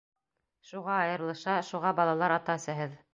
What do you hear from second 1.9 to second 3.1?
балалар ата-әсәһеҙ.